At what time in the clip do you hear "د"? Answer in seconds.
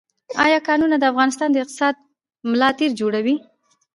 0.99-1.03, 1.51-1.57